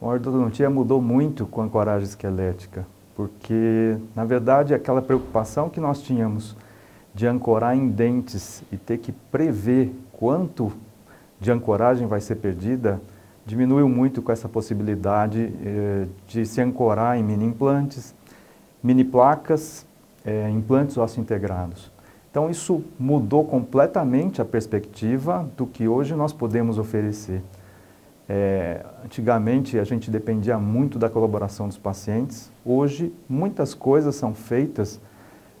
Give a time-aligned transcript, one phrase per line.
[0.00, 6.00] A ortodontia mudou muito com a ancoragem esquelética, porque, na verdade, aquela preocupação que nós
[6.00, 6.56] tínhamos
[7.12, 10.72] de ancorar em dentes e ter que prever quanto
[11.40, 13.00] de ancoragem vai ser perdida,
[13.44, 18.14] diminuiu muito com essa possibilidade eh, de se ancorar em mini implantes,
[18.80, 19.84] mini placas,
[20.24, 21.90] eh, implantes osso-integrados.
[22.30, 27.42] Então isso mudou completamente a perspectiva do que hoje nós podemos oferecer.
[28.28, 32.52] É, antigamente a gente dependia muito da colaboração dos pacientes.
[32.64, 35.00] Hoje muitas coisas são feitas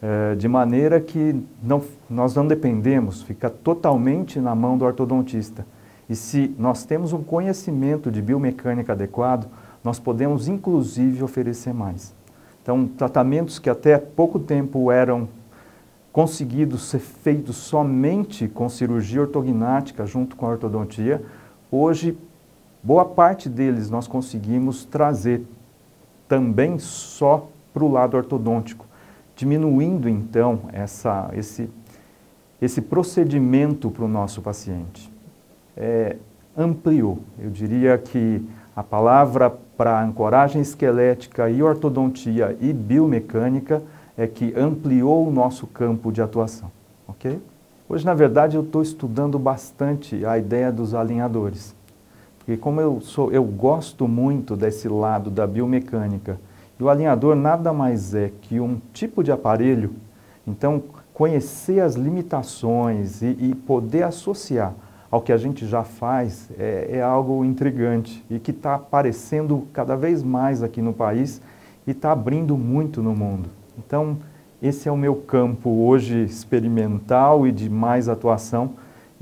[0.00, 5.66] é, de maneira que não, nós não dependemos, fica totalmente na mão do ortodontista.
[6.08, 9.48] E se nós temos um conhecimento de biomecânica adequado,
[9.82, 12.14] nós podemos inclusive oferecer mais.
[12.62, 15.28] Então, tratamentos que até pouco tempo eram
[16.12, 21.22] conseguidos ser feitos somente com cirurgia ortognática junto com a ortodontia,
[21.70, 22.16] hoje
[22.82, 25.46] boa parte deles nós conseguimos trazer
[26.28, 28.86] também só para o lado ortodôntico,
[29.36, 31.70] diminuindo então essa, esse,
[32.60, 35.12] esse procedimento para o nosso paciente.
[35.76, 36.16] É,
[36.56, 38.42] ampliou, eu diria que
[38.74, 43.82] a palavra para ancoragem esquelética e ortodontia e biomecânica
[44.16, 46.70] é que ampliou o nosso campo de atuação,
[47.06, 47.40] ok?
[47.88, 51.74] Hoje, na verdade, eu estou estudando bastante a ideia dos alinhadores,
[52.44, 56.40] porque como eu sou, eu gosto muito desse lado da biomecânica,
[56.78, 59.94] e o alinhador nada mais é que um tipo de aparelho,
[60.44, 60.82] então
[61.14, 64.74] conhecer as limitações e, e poder associar
[65.08, 69.94] ao que a gente já faz é, é algo intrigante e que está aparecendo cada
[69.94, 71.40] vez mais aqui no país
[71.86, 73.50] e está abrindo muito no mundo.
[73.78, 74.16] Então,
[74.60, 78.72] esse é o meu campo hoje experimental e de mais atuação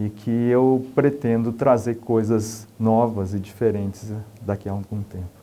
[0.00, 5.39] e que eu pretendo trazer coisas novas e diferentes daqui a algum tempo.